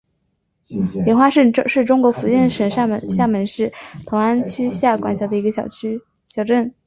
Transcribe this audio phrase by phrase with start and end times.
[1.05, 3.71] 莲花镇是中国福建省厦门市
[4.07, 6.73] 同安区下辖的一个镇。